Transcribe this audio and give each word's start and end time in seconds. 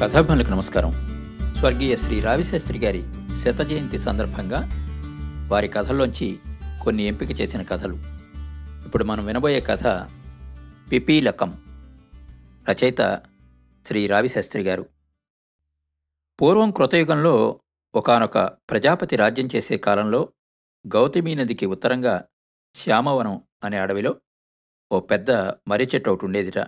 కథాభిమానులకు 0.00 0.50
నమస్కారం. 0.50 0.92
స్వర్గీయ 1.54 1.96
శ్రీ 1.96 2.20
రావిశాస్త్రి 2.20 2.78
గారి 2.78 3.04
శత 3.34 3.60
జయంతి 3.62 3.98
సందర్భంగా 3.98 4.68
వారి 5.48 5.68
కథల్లోంచి 5.68 6.38
కొన్ని 6.84 7.02
ఎంపిక 7.02 7.40
చేసిన 7.40 7.62
కథలు. 7.62 7.94
ఇప్పుడు 8.86 9.04
మనం 9.04 9.26
వినబోయే 9.26 9.60
కథ 9.60 10.08
పిపీలకం 10.92 11.64
రచయిత 12.70 13.22
శ్రీ 13.86 14.06
రావిశాస్త్రి 14.06 14.62
గారు. 14.62 14.86
పూర్వం 16.42 16.70
కృతయుగంలో 16.70 17.60
ఒకానొక 17.94 18.38
ప్రజాపతి 18.38 19.16
రాజ్యం 19.16 19.48
చేసే 19.56 19.76
కాలంలో 19.76 20.32
గౌతమీ 20.94 21.34
నదికి 21.34 21.66
ఉత్తరంగా 21.66 22.24
శ్యామవనం 22.74 23.42
అనే 23.64 23.78
అడవిలో 23.78 24.16
ఓ 24.92 25.00
పెద్ద 25.00 25.30
మర్రి 25.68 25.88
చెట్టు 25.94 26.10
ఒకటి 26.10 26.24
ఉండేదిట. 26.24 26.58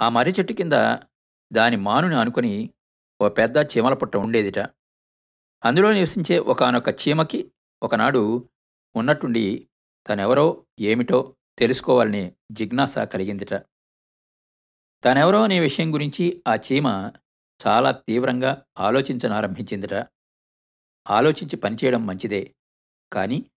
ఆ 0.00 0.08
మర్రి 0.08 0.34
చెట్టు 0.38 0.52
కింద 0.52 0.72
దాని 1.52 1.76
మానుని 1.76 2.14
అనుకుని 2.14 2.70
ఓ 3.20 3.28
పెద్ద 3.28 3.56
చీమల 3.56 3.94
పుట్ట 3.94 4.16
ఉండేదిట. 4.16 4.58
అందులో 5.64 5.92
నివసించే 5.92 6.38
ఒకనొక 6.38 6.88
చీమకి 6.88 7.52
ఒకనాడు 7.82 8.48
ఉన్నట్టుండి 8.96 9.68
తనెవరో 10.08 10.64
ఏమిటో 10.80 11.36
తెలుసుకోవాలనే 11.58 12.34
జిజ్ఞాస 12.52 12.98
కలిగిందిట. 12.98 13.54
తనెవరో 15.04 15.42
అనే 15.42 15.60
విషయం 15.60 15.94
గురించి 15.94 16.42
ఆ 16.48 16.54
చీమ 16.54 17.12
చాలా 17.66 17.90
తీవ్రంగా 17.90 18.64
ఆలోచించనారంభించిందిట. 18.78 19.94
ఆలోచించి 21.10 21.56
పనిచేయడం 21.56 22.06
మంచిదే 22.06 22.54
కానీ 23.12 23.50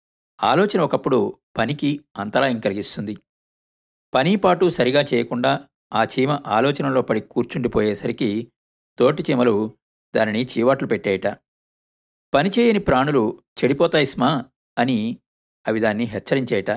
ఆలోచన 0.43 0.81
ఒకప్పుడు 0.81 1.39
పనికి 1.57 2.05
అంతరాయం 2.17 2.59
కలిగిస్తుంది. 2.59 3.17
పని 4.13 4.35
పాటు 4.35 4.69
సరిగా 4.69 5.05
చేయకుండా 5.13 5.67
ఆ 5.95 6.03
చీమ 6.03 6.43
ఆలోచనలో 6.47 7.01
పడి 7.01 7.21
కూర్చుండిపోయేసరికి 7.21 8.51
తోటి 8.99 9.23
చీమలు 9.31 9.77
దానిని 10.15 10.45
చీవాట్లు 10.45 10.87
పెట్టేయట. 10.87 11.27
పనిచేయని 12.33 12.79
ప్రాణులు 12.79 13.43
చెడిపోతాయి 13.63 14.05
స్మా 14.05 14.45
అని 14.77 15.17
అవి 15.67 15.79
దాన్ని 15.79 16.03
హెచ్చరించేయట 16.03 16.71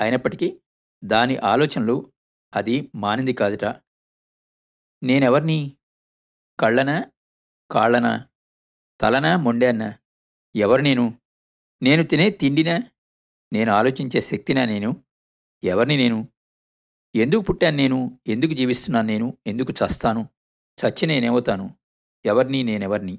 అయినప్పటికీ 0.00 0.60
దాని 1.04 1.36
ఆలోచనలు 1.36 2.12
అది 2.54 2.90
మానింది 2.94 3.32
కాదుట. 3.32 3.64
నేనెవర్ని? 5.02 5.76
కళ్ళనా? 6.60 7.04
కాళ్ళనా? 7.70 8.28
తలనా? 9.00 9.36
మొండానా 9.36 9.94
ఎవరు 10.56 10.82
నేను? 10.82 11.18
నేను 11.82 12.02
తినే 12.02 12.30
తిండినా? 12.30 12.82
నేను 13.52 13.72
ఆలోచించే 13.72 14.20
శక్తినా 14.20 14.64
నేను? 14.64 15.04
ఎవరిని 15.64 15.96
నేను? 15.96 16.28
ఎందుకు 17.16 17.40
పుట్టాను 17.40 17.76
నేను? 17.76 18.18
ఎందుకు 18.26 18.54
జీవిస్తున్నాను 18.54 19.06
నేను? 19.06 19.38
ఎందుకు 19.46 19.72
చస్తాను? 19.72 20.28
చచ్చి 20.68 21.06
నేనేమవుతాను? 21.06 21.74
ఎవరిని 22.24 22.62
నేనెవరిని? 22.62 23.18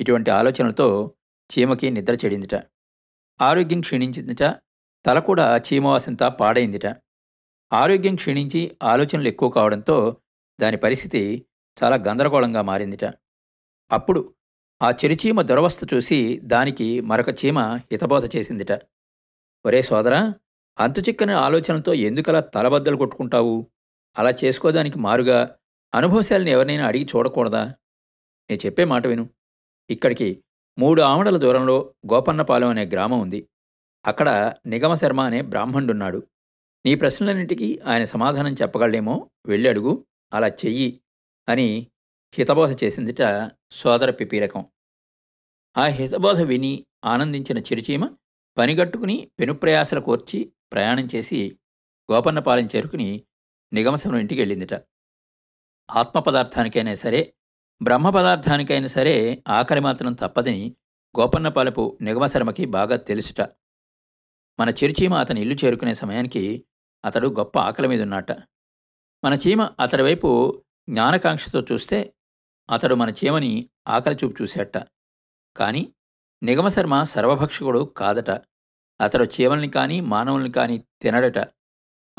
ఇటువంటి 0.00 0.30
ఆలోచనలతో 0.30 1.14
చీమకి 1.50 1.90
నిద్ర 1.90 2.14
చెడిందిట. 2.14 2.54
ఆరోగ్యం 3.40 3.80
క్షీణించిందిట. 3.80 4.42
తల 5.06 5.18
కూడా 5.18 5.56
చీమవాసంతా 5.56 6.28
పాడైందిట. 6.28 6.86
ఆరోగ్యం 7.72 8.14
క్షీణించి 8.14 8.76
ఆలోచనలు 8.82 9.28
ఎక్కువ 9.28 9.50
కావడంతో 9.50 10.16
దాని 10.60 10.76
పరిస్థితి 10.76 11.46
చాలా 11.82 11.96
గందరగోళంగా 11.96 12.62
మారిందిట. 12.62 13.04
అప్పుడు 13.90 14.34
ఆ 14.82 14.90
చిరుచీమ 14.90 15.42
దురవస్థ 15.42 15.94
చూసి 15.94 16.40
దానికి 16.44 17.00
మరొక 17.00 17.44
చీమ 17.44 17.58
హితబోధ 17.58 18.36
చేసిందిట. 18.36 18.72
ఒరే 19.66 19.82
సోదరా 19.82 20.34
అంతుచిక్కని 20.78 21.32
ఆలోచనతో 21.32 21.94
ఎందుకలా 21.94 22.40
తలబద్దలు 22.40 22.96
కొట్టుకుంటావు? 22.96 23.70
అలా 24.18 24.34
చేసుకోదానికి 24.44 24.98
మారుగా 24.98 25.56
అనుభవశాలిని 25.94 26.50
ఎవరినైనా 26.50 26.84
అడిగి 26.84 27.04
చూడకూడదా? 27.04 27.64
నేను 28.50 28.66
చెప్పే 28.66 28.84
మాట 28.84 29.06
విను. 29.06 29.30
ఇక్కడికి 29.90 30.44
మూడు 30.78 31.02
ఆమడల 31.02 31.36
దూరంలో 31.36 31.94
గోపన్నపాలెం 32.12 32.68
అనే 32.68 32.84
గ్రామం 32.84 33.20
ఉంది. 33.20 33.48
అక్కడ 34.06 34.54
నిగమ 34.66 34.94
శర్మ 34.94 35.20
అనే 35.20 35.42
బ్రాహ్మణుడున్నాడు. 35.42 36.22
నీ 36.86 36.94
ప్రశ్నలన్నిటికీ 36.94 37.80
ఆయన 37.86 38.04
సమాధానం 38.04 38.52
చెప్పగలడేమో 38.52 39.30
వెళ్ళి 39.46 39.68
అడుగు 39.68 40.06
అలా 40.32 40.48
చెయ్యి 40.48 41.00
అని 41.48 41.86
హితబోధ 42.34 42.84
చేసిందిట 42.84 43.50
సోదర 43.72 44.10
పిపీలకం. 44.10 44.66
ఆ 45.76 45.84
హితబోధ 45.84 46.40
విని 46.40 46.86
ఆనందించిన 47.04 47.58
చిరుచీమ 47.58 48.10
పనిగట్టుకుని 48.58 49.30
పెనుప్రయాసలు 49.40 50.00
కోర్చి 50.00 50.52
ప్రయాణం 50.72 51.08
చేసి 51.14 51.58
గోపన్నపాలెం 52.12 52.68
చేరుకుని 52.76 53.22
నిగమశమనం 53.72 54.18
ఇంటికి 54.18 54.40
వెళ్ళిందిట. 54.40 54.74
ఆత్మ 55.90 56.18
పదార్థానికైనా 56.18 56.94
సరే 56.94 57.34
బ్రహ్మ 57.82 58.10
పదార్థానికైనా 58.10 58.86
సరే 58.86 59.42
ఆఖరి 59.48 59.80
మాత్రం 59.80 60.12
తప్పదని 60.12 60.76
గోపన్నపాలపు 61.20 61.98
నిగమశర్మకి 62.00 62.64
బాగా 62.64 62.96
తెలుసుట. 62.96 63.40
మన 64.60 64.70
చిరుచీమ 64.70 65.14
అతని 65.14 65.40
ఇల్లు 65.40 65.54
చేరుకునే 65.54 65.94
సమయానికి 65.94 66.64
అతడు 67.04 67.28
గొప్ప 67.28 67.58
ఆకలి 67.58 67.88
మీద 67.88 68.02
ఉన్నట్ట 68.02 68.32
మన 69.24 69.34
చీమ 69.34 69.62
అతడి 69.80 70.02
వైపు 70.02 70.62
జ్ఞానకాంక్షతో 70.88 71.60
చూస్తే 71.72 72.12
అతడు 72.70 72.94
మన 72.94 73.10
చీమని 73.10 73.70
ఆకలి 73.88 74.16
చూపు 74.24 74.42
చూసేట. 74.42 74.78
కానీ 75.56 75.92
నిగమశర్మ 76.42 77.02
సర్వభక్షకుడు 77.02 77.78
కాదట. 77.78 78.30
అతడు 79.00 79.24
చీమల్ని 79.24 79.70
కానీ 79.70 80.00
మానవుల్ని 80.00 80.52
కానీ 80.52 80.78
తినడట. 80.78 81.38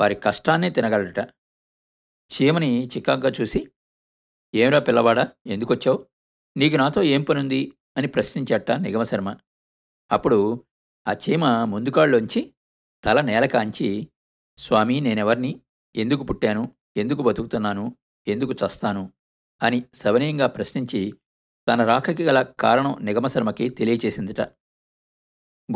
వారి 0.00 0.14
కష్టాన్నే 0.14 0.70
తినగలడట. 0.70 1.18
చీమని 2.32 2.86
చికాగ్గా 2.86 3.32
చూసి 3.40 3.70
ఏమిరా 4.54 4.78
పిల్లవాడా 4.78 5.28
ఎందుకొచ్చావు? 5.46 6.06
నీకు 6.56 6.76
నాతో 6.76 7.02
ఏం 7.02 7.22
పనుంది? 7.22 7.72
అని 7.96 8.06
ప్రశ్నించట 8.06 8.70
నిగమశర్మ. 8.70 9.36
అప్పుడు 10.12 10.64
ఆ 11.08 11.12
చీమ 11.12 11.64
ముందుకాళ్ళొంచి 11.64 12.54
తల 13.04 13.20
నేల 13.20 13.46
కాంచి 13.46 14.08
స్వామి 14.58 15.00
నేనెవర్ని? 15.00 15.60
ఎందుకు 15.96 16.24
పుట్టాను? 16.24 16.76
ఎందుకు 16.96 17.22
బతుకుతున్నాను? 17.22 17.96
ఎందుకు 18.28 18.52
చస్తాను? 18.52 19.12
అని 19.62 19.84
సవనీయంగా 19.94 20.46
ప్రశ్నించి 20.46 21.12
తన 21.68 21.84
రాకకి 21.84 22.24
గల 22.24 22.42
కారణం 22.42 22.96
నిగమశర్మకి 23.00 23.68
తెలియచేసిందిట. 23.68 24.40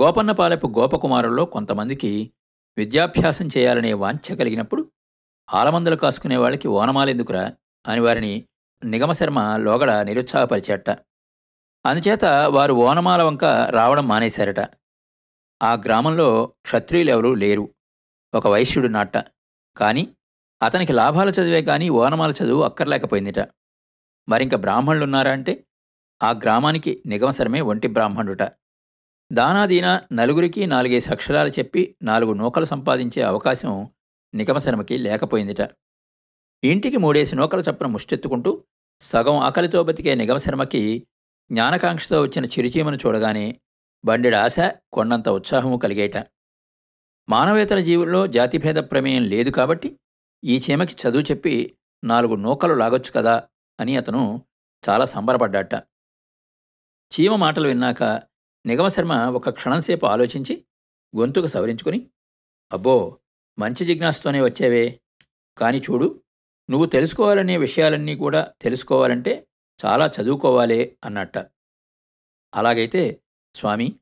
గోపన్నపాలెపు 0.00 0.66
గోపకుమారుల్లో 0.66 1.44
కొంతమందికి 1.44 2.32
విద్యాభ్యాసం 2.78 3.46
చేయాలనే 3.46 3.92
వాంఛ 3.92 4.36
కలిగినప్పుడు 4.36 4.92
ఆలమందలు 5.50 5.96
కాసుకునే 5.96 6.36
వాళ్ళకి 6.36 6.68
ఓనమాలెందుకురా 6.68 7.52
అని 7.86 8.00
వారిని 8.00 8.44
నిగమశర్మ 8.84 9.56
లోగడ 9.56 9.90
నిరుత్సాహపరిచేట. 9.92 10.90
అందుచేత 11.86 12.24
వారు 12.24 12.72
ఓనమాల 12.72 13.22
వంక 13.22 13.44
రావడం 13.44 14.08
మానేశారట. 14.08 14.60
ఆ 15.62 15.72
గ్రామంలో 15.72 16.54
క్షత్రియులెవరూ 16.62 17.34
లేరు. 17.34 17.74
ఒక 18.34 18.46
వైశ్యుడు 18.46 18.88
నాట 18.88 19.16
కానీ 19.76 20.08
అతనికి 20.62 20.92
లాభాల 20.92 21.28
చదివే 21.28 21.62
కానీ 21.62 21.88
ఓనమాల 21.88 22.30
చదువు 22.30 22.62
అక్కర్లేకపోయిందిట. 22.62 23.38
మరింక 24.28 24.54
బ్రాహ్మణులున్నారా 24.54 25.30
అంటే 25.30 25.64
ఆ 26.22 26.30
గ్రామానికి 26.30 27.02
నిగమశరమే 27.06 27.60
ఒంటి 27.60 27.88
బ్రాహ్మణుట 27.88 28.42
దానాదీన 29.32 30.00
నలుగురికి 30.12 30.66
నాలుగైదు 30.66 31.10
అక్షరాలు 31.10 31.48
చెప్పి 31.48 31.96
నాలుగు 32.02 32.32
నూకలు 32.32 32.64
సంపాదించే 32.64 33.22
అవకాశం 33.22 33.90
నికమశనమకి 34.34 34.98
లేకపోయిందిట. 34.98 35.70
ఇంటికి 36.64 36.96
మూడేసి 36.96 37.36
నూకలు 37.36 37.60
చప్పున 37.60 37.86
ముష్టెత్తుకుంటూ 37.86 38.64
సగం 39.00 39.36
ఆకలితో 39.36 39.82
బతికే 39.82 40.14
నిగమశర్మకి 40.14 41.06
జ్ఞానకాంక్షతో 41.52 42.22
వచ్చిన 42.22 42.44
చిరుచీమను 42.44 42.96
చూడగానే 42.96 43.60
బండెడ 44.04 44.34
ఆశ 44.34 44.56
కొండంత 44.92 45.28
ఉత్సాహము 45.28 45.76
కలిగేట. 45.76 46.16
మానవేతర 47.28 47.80
జీవుల్లో 47.80 48.26
జాతిభేద 48.26 48.74
ప్రమేయం 48.74 49.22
లేదు 49.22 49.50
కాబట్టి 49.50 49.98
ఈ 50.44 50.62
చీమకి 50.70 50.96
చదువు 51.08 51.22
చెప్పి 51.22 51.76
నాలుగు 52.04 52.34
నూకలు 52.34 52.74
లాగొచ్చు 52.74 53.12
కదా 53.12 53.48
అని 53.80 53.96
అతను 53.96 54.46
చాలా 54.88 55.04
సంబరపడ్డాట. 55.04 55.74
చీమ 57.12 57.36
మాటలు 57.36 57.68
విన్నాక 57.68 58.02
నిగమశర్మ 58.66 59.12
ఒక 59.12 59.50
క్షణంసేపు 59.50 60.06
ఆలోచించి 60.06 60.64
గొంతుకు 61.18 61.46
సవరించుకుని 61.46 62.10
అబ్బో 62.72 63.18
మంచి 63.58 63.86
జిజ్ఞాసతోనే 63.86 64.40
వచ్చేవే. 64.40 65.00
కాని 65.58 65.80
చూడు 65.80 66.22
నువ్వు 66.70 66.86
తెలుసుకోవాలనే 66.86 67.56
విషయాలన్నీ 67.56 68.16
కూడా 68.16 68.54
తెలుసుకోవాలంటే 68.60 69.46
చాలా 69.84 70.10
చదువుకోవాలే 70.20 70.96
అన్నట్ట. 71.04 71.38
అలాగైతే 72.54 73.20
స్వామి 73.54 73.98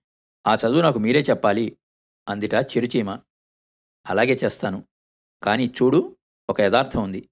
ఆ 0.47 0.55
చదువు 0.55 0.81
నాకు 0.81 0.99
మీరే 0.99 1.21
చెప్పాలి 1.21 1.77
అందిట 2.29 2.55
చిరుచీమ. 2.55 3.19
అలాగే 4.07 4.39
చేస్తాను. 4.45 4.85
కానీ 5.43 5.75
చూడు 5.83 6.17
ఒక 6.51 6.61
యథార్థం 6.61 7.03
ఉంది. 7.03 7.29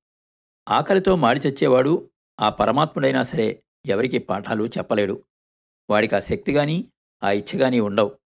ఆకలితో 0.68 1.16
మాడి 1.16 1.40
చచ్చేవాడు 1.40 2.10
ఆ 2.40 2.48
పరమాత్ముడైనా 2.48 3.22
సరే 3.22 3.62
ఎవరికి 3.86 4.18
పాఠాలు 4.18 4.64
చెప్పలేడు. 4.64 5.24
వాడికి 5.90 6.16
ఆ 6.16 6.20
శక్తి 6.20 6.52
కానీ 6.52 6.92
ఆ 7.22 7.30
ఇచ్చ 7.30 7.80
ఉండవు. 7.80 8.18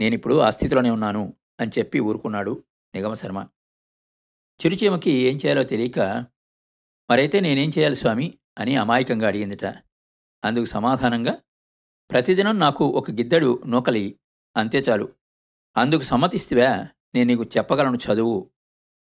నేనిప్పుడు 0.00 0.38
ఆ 0.38 0.50
స్థితిలోనే 0.50 0.90
ఉన్నాను 0.90 1.34
అని 1.60 1.70
చెప్పి 1.78 2.00
ఊరుకున్నాడు 2.00 2.64
నిగమశర్మ 2.94 3.48
చిరుచీమకి 4.66 5.10
ఏం 5.10 5.36
చేయాలో 5.36 5.64
తెలియక 5.64 5.98
మరైతే 7.10 7.40
నేనేం 7.40 7.70
చేయాలి 7.78 7.96
స్వామి? 7.96 8.38
అని 8.58 8.76
అమాయకంగా 8.76 9.26
అడిగిందిట. 9.26 9.64
అందుకు 10.44 10.64
సమాధానంగా 10.64 11.38
ప్రతిదినం 12.10 12.58
నాకు 12.58 12.84
ఒక 12.84 13.10
గిద్దడు 13.10 13.62
నూకలి 13.66 14.20
అంతే 14.56 14.78
చాలు. 14.78 15.12
అందుకు 15.76 16.02
సమ్మతిస్తివా? 16.02 16.88
నేను 17.14 17.24
నీకు 17.24 17.44
చెప్పగలను 17.44 17.96
చదువు. 17.96 18.50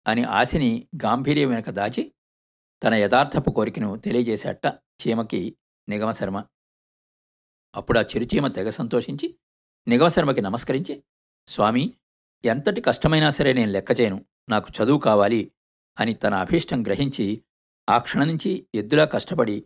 అని 0.06 0.24
ఆశని 0.24 0.88
గాంభీర్యం 1.04 1.48
వెనక 1.48 1.70
దాచి 1.70 2.12
తన 2.84 2.94
యథార్థపు 2.94 3.50
కోరికను 3.50 3.96
తెలియజేశాట 3.96 4.66
చీమకి 4.66 5.56
నిగమశర్మ 5.88 6.44
అప్పుడు 7.76 7.98
ఆ 7.98 8.02
చిరుచీమ 8.02 8.48
తెగ 8.48 8.68
సంతోషించి 8.68 9.34
నిగమశర్మకి 9.88 10.40
నమస్కరించి 10.40 11.02
స్వామి 11.48 11.94
ఎంతటి 12.44 12.80
కష్టమైనా 12.80 13.30
సరే 13.30 13.52
నేను 13.52 13.72
లెక్క 13.72 14.00
చేయను. 14.00 14.24
నాకు 14.48 14.68
చదువు 14.70 14.98
కావాలి 14.98 15.52
అని 16.00 16.14
తన 16.14 16.34
అభీష్టం 16.34 16.82
గ్రహించి 16.82 17.42
ఆ 17.90 17.98
క్షణం 17.98 18.26
నుంచి 18.26 18.66
ఎద్దులా 18.74 19.04
కష్టపడి 19.04 19.64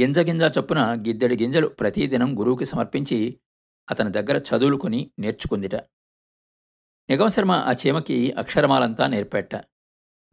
గింజ 0.00 0.18
గింజ 0.18 0.42
చొప్పున 0.58 0.94
గిద్దెడి 0.94 1.36
గింజలు 1.36 1.68
ప్రతిదినం 1.68 2.40
గురువుకి 2.40 2.64
సమర్పించి 2.64 3.40
అతని 3.90 4.12
దగ్గర 4.12 4.36
చదువులు 4.36 4.76
కొని 4.76 5.10
నేర్చుకుందిట 5.18 5.74
నిగమశర్మ 7.10 7.52
ఆ 7.52 7.72
చీమకి 7.72 8.32
అక్షరమాలంతా 8.32 9.06
నేర్పాట. 9.06 9.56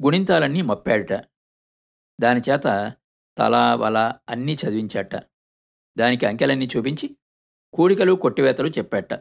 గుణింతాలన్నీ 0.03 0.61
మప్పాడట. 0.61 1.13
దానిచేత 2.21 2.93
తల 3.37 3.73
వల 3.73 4.13
అన్నీ 4.29 4.53
చదివించాట. 4.53 5.28
దానికి 5.99 6.25
అంకెలన్నీ 6.25 6.69
చూపించి 6.77 7.17
కూడికలు 7.73 8.13
కొట్టివేతలు 8.13 8.67
చెప్పాట. 8.67 9.13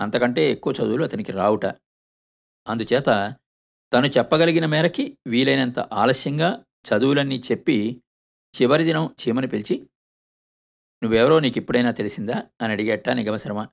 అంతకంటే 0.00 0.52
ఎక్కువ 0.52 0.72
చదువులు 0.72 1.04
అతనికి 1.04 1.32
రావుట. 1.32 1.66
అందుచేత 2.68 3.36
తను 3.92 4.06
చెప్పగలిగిన 4.06 4.66
మేరకి 4.66 5.18
వీలైనంత 5.26 5.78
ఆలస్యంగా 5.78 6.64
చదువులన్నీ 6.88 7.42
చెప్పి 7.52 8.02
చివరి 8.62 8.84
దినం 8.84 9.14
చీమని 9.20 9.46
పిలిచి 9.46 9.86
నువ్వెవరో 11.02 11.40
నీకు 11.40 11.58
ఇప్పుడైనా 11.58 11.90
తెలిసిందా? 11.90 12.42
అని 12.60 12.72
అడిగేట 12.72 13.10
నిగమశర్మ 13.10 13.68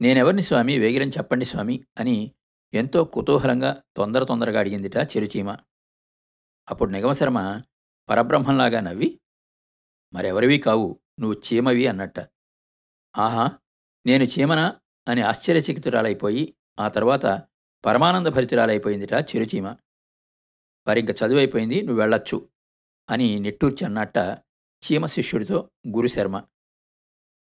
నేనెవరిని 0.00 0.42
స్వామి? 0.42 0.78
వేగిరం 0.78 1.08
చెప్పండి 1.08 1.44
స్వామి 1.44 1.84
అని 1.98 2.32
ఎంతో 2.74 3.04
కుతూహలంగా 3.04 3.82
తొందర 3.96 4.24
తొందరగా 4.24 4.60
అడిగిందిట 4.60 4.96
చిరుచీమ. 4.96 5.50
అప్పుడు 6.70 6.90
నిగమశర్మ 6.90 7.62
పరబ్రహ్మంలాగా 8.10 8.80
నవ్వి 8.80 9.20
మరెవరివి 10.12 10.58
కావు. 10.58 11.01
నువ్వు 11.20 11.40
చీమవి 11.40 11.86
అన్నట్ట. 11.86 12.20
ఆహా 13.18 13.50
నేను 14.06 14.24
చీమనా? 14.24 14.76
అని 15.08 15.22
ఆశ్చర్యచకితురాలైపోయి 15.22 16.54
ఆ 16.80 16.88
తర్వాత 16.88 17.42
పరమానంద 17.86 18.26
భరితురాలైపోయిందిట 18.26 19.12
చిరుచీమ. 19.12 19.76
మరింక 20.88 21.10
చదువైపోయింది 21.10 21.82
నువ్వు 21.82 22.00
వెళ్ళొచ్చు 22.00 22.48
అని 23.10 23.38
నిట్టూర్చి 23.38 23.84
అన్నట్ట 23.84 24.16
చీమ 24.82 25.06
శిష్యుడితో 25.06 25.70
గురుశర్మ. 25.88 26.44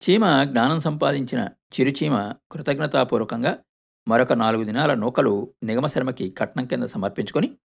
చీమ 0.03 0.43
జ్ఞానం 0.43 0.81
సంపాదించిన 0.81 1.49
చిరుచీమ 1.81 2.35
కృతజ్ఞతాపూర్వకంగా 2.53 3.59
మరొక 4.09 4.33
నాలుగు 4.33 4.65
దినాల 4.65 4.95
నూకలు 4.95 5.55
నిగమశర్మకి 5.63 6.31
కట్నం 6.31 6.67
కింద 6.67 6.83
సమర్పించుకొని 6.83 7.59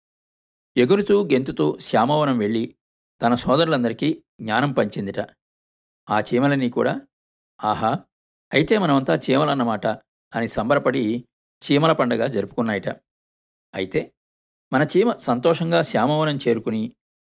ఎగురుతూ 0.77 1.24
గెంతుతూ 1.24 1.77
శ్యామవనం 1.80 2.38
వెళ్ళి 2.38 2.75
తన 3.21 3.36
సోదరులందరికీ 3.36 4.24
జ్ఞానం 4.42 4.71
పంచిందిట. 4.71 5.19
ఆ 6.07 6.22
చీమలన్నీ 6.22 6.69
కూడా 6.69 6.94
ఆహా! 7.60 7.92
అయితే 8.52 8.78
మనమంతా 8.78 9.13
చీమలన్నమాట 9.16 9.86
అని 10.34 10.48
సంబరపడి 10.48 11.04
చీమల 11.62 11.92
పండగ 11.92 12.28
జరుపుకున్నాయిట. 12.28 12.88
అయితే 13.74 14.02
మన 14.72 14.84
చీమ 14.84 15.12
సంతోషంగా 15.19 15.81
శ్యామవనం 15.81 16.38
చేరుకుని 16.38 16.81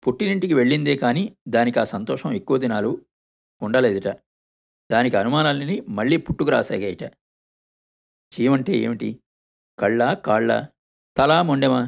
పుట్టినింటికి 0.03 0.55
వెళ్ళిందే 0.55 0.97
కానీ 0.97 1.25
దానికి 1.49 1.79
ఆ 1.79 1.85
సంతోషం 1.85 2.33
ఎక్కువ 2.33 2.57
దినాలు 2.59 2.93
ఉండలేదుట. 3.63 4.09
దానికి 4.91 5.17
అనుమానాలని 5.17 5.81
మళ్ళీ 5.89 6.17
పుట్టుకురాసాగాయిట 6.17 7.05
చీమంటే 8.33 8.73
ఏమిటి? 8.77 9.11
కళ్ళ 9.79 10.15
కాళ్ళ? 10.27 10.51
తలా 11.17 11.43
మొండెమా? 11.43 11.83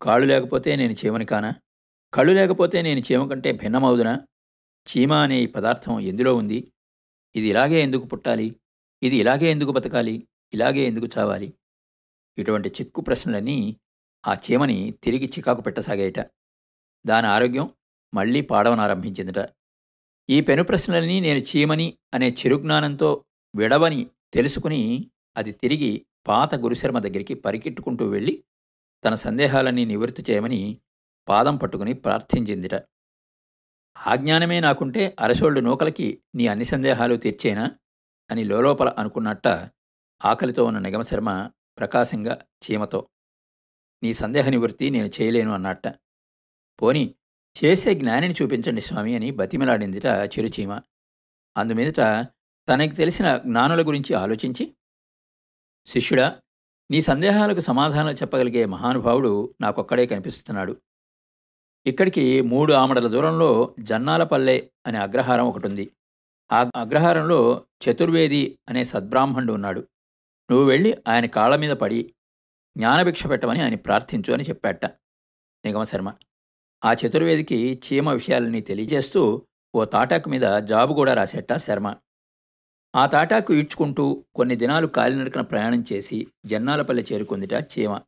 కాళ్ళు 0.00 0.26
లేకపోతే 0.26 0.76
నేను 0.76 0.92
చీమని 0.92 1.24
కానా? 1.24 1.50
కళ్ళు 2.12 2.32
లేకపోతే 2.32 2.82
నేను 2.82 3.00
చీమ 3.00 3.28
కంటే 3.28 3.52
భిన్నమవుదునా? 3.52 4.14
చీమ 4.86 5.12
అనే 5.12 5.42
ఈ 5.42 5.46
పదార్థం 5.46 6.00
ఎందులో 6.00 6.34
ఉంది? 6.34 6.72
ఇది 7.36 7.46
ఇలాగే 7.46 7.82
ఎందుకు 7.82 8.06
పుట్టాలి? 8.06 8.56
ఇది 9.02 9.16
ఇలాగే 9.16 9.46
ఎందుకు 9.46 9.70
బతకాలి? 9.70 10.28
ఇలాగే 10.54 10.80
ఎందుకు 10.80 11.08
చావాలి? 11.18 11.54
ఇటువంటి 12.38 12.68
చిక్కు 12.68 13.00
ప్రశ్నలన్నీ 13.00 13.76
ఆ 14.26 14.34
చీమని 14.34 14.94
తిరిగి 15.02 15.26
చికాకు 15.26 15.60
పెట్టసాగాయట. 15.60 16.20
దాని 17.06 17.26
ఆరోగ్యం 17.26 17.70
మళ్ళీ 18.14 18.40
పాడవనారంభించిందట. 18.40 19.48
ఈ 20.30 20.40
పెను 20.40 20.62
ప్రశ్నలన్నీ 20.62 21.20
నేను 21.20 21.38
చీమని 21.38 21.98
అనే 22.14 22.28
చిరుజ్ఞానంతో 22.28 23.24
విడవని 23.56 24.06
తెలుసుకుని 24.32 25.10
అది 25.36 25.52
తిరిగి 25.52 26.06
పాత 26.28 26.54
గురుశర్మ 26.54 26.98
దగ్గరికి 26.98 27.34
పరికిట్టుకుంటూ 27.34 28.08
వెళ్ళి 28.08 28.44
తన 29.04 29.14
సందేహాలన్నీ 29.14 29.84
నివృత్తి 29.84 30.24
చేయమని 30.30 30.78
పాదం 31.28 31.56
పట్టుకుని 31.56 31.92
ప్రార్థించిందిట. 31.92 32.74
ఆ 33.96 34.14
జ్ఞానమే 34.14 34.60
నాకుంటే 34.60 35.16
అరసోళ్ళు 35.20 35.60
నూకలకి 35.60 36.22
నీ 36.34 36.46
అన్ని 36.46 36.64
సందేహాలు 36.64 37.16
తీర్చేనా 37.16 37.70
అని 38.30 38.44
లోలోపల 38.44 38.88
అనుకున్నట్ట 38.88 39.46
ఆకలితో 40.24 40.64
ఉన్న 40.64 40.78
నిగమశర్మ 40.78 41.50
ప్రకాశంగా 41.78 42.38
చీమతో 42.64 43.08
నీ 44.02 44.12
సందేహ 44.12 44.48
నివృత్తి 44.48 44.90
నేను 44.90 45.06
చేయలేను 45.06 45.52
అన్నట్ట. 45.52 45.88
పోని 46.82 47.14
చేసే 47.64 47.94
జ్ఞానిని 47.94 48.34
చూపించండి 48.42 48.80
స్వామి 48.80 49.16
అని 49.16 49.30
బతిమలాడిందిట 49.30 50.06
చిరుచీమ. 50.06 50.80
అందుమీదట 51.56 52.00
తనకి 52.68 52.94
తెలిసిన 52.94 53.36
జ్ఞానుల 53.36 53.86
గురించి 53.86 54.14
ఆలోచించి 54.14 54.74
శిష్యుడా 55.86 56.40
నీ 56.90 57.00
సందేహాలకు 57.00 57.60
సమాధానం 57.60 58.12
చెప్పగలిగే 58.12 58.64
మహానుభావుడు 58.64 59.54
నాకొక్కడే 59.60 60.06
కనిపిస్తున్నాడు. 60.06 60.76
ఇక్కడికి 61.86 62.40
మూడు 62.40 62.72
ఆమడల 62.72 63.08
దూరంలో 63.08 63.74
జన్నాలపల్లె 63.80 64.68
అనే 64.86 64.98
అగ్రహారం 64.98 65.46
ఒకటుంది. 65.46 65.90
ఆ 66.52 66.70
అగ్రహారంలో 66.76 67.66
చతుర్వేది 67.84 68.58
అనే 68.68 68.84
సద్బ్రాహ్మణుడు 68.84 69.52
ఉన్నాడు. 69.52 69.80
నువ్వు 70.50 70.66
వెళ్ళి 70.66 71.02
ఆయన 71.08 71.26
కాళ్ళ 71.26 71.56
మీద 71.56 71.70
పడి 71.70 72.14
జ్ఞానభిక్ష 72.76 73.26
పెట్టమని 73.26 73.62
ఆయన 73.62 73.74
ప్రార్థించు 73.74 74.32
అని 74.32 74.44
చెప్పాట 74.44 74.86
నిగమశర్మ 75.64 76.14
ఆ 76.84 76.92
చతుర్వేదికి 76.92 77.80
చీమ 77.86 78.10
విషయాలని 78.10 78.60
తెలియజేస్తూ 78.60 79.46
ఓ 79.74 79.84
తాటాకు 79.84 80.28
మీద 80.28 80.42
జాబు 80.42 80.94
కూడా 80.94 81.14
రాసేట 81.14 81.52
శర్మ. 81.56 81.96
ఆ 82.96 83.06
తాటాకు 83.06 83.54
ఈడ్చుకుంటూ 83.54 84.24
కొన్ని 84.34 84.56
దినాలు 84.56 84.86
కాలినడకన 84.86 85.40
ప్రయాణం 85.40 85.84
చేసి 85.92 86.26
జన్నాలపల్లి 86.46 87.06
చేరుకుందిట 87.12 87.52
చీమ. 87.52 88.00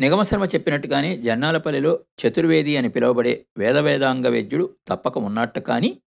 నిగమశర్మ 0.00 0.44
చెప్పినట్టుగానే 0.44 1.16
జన్నాలపల్లిలో 1.16 2.04
చతుర్వేది 2.20 2.76
అని 2.76 2.88
పిలువబడే 2.88 3.46
వేదవేదాంగ 3.58 4.26
వైద్యుడు 4.26 4.76
తప్పక 4.88 5.18
ఉన్నట్ట 5.18 5.58
కానీ 5.58 6.02